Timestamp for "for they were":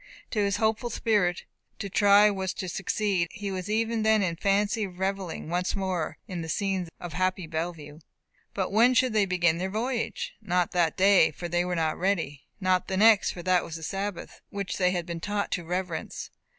11.29-11.75